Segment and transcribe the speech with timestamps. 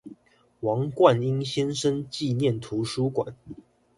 [0.61, 3.35] 王貫英先生紀念圖書館